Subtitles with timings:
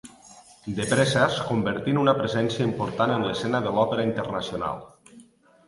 [0.77, 4.85] De pressa es convertí en una presència important en l'escena de l'òpera internacional.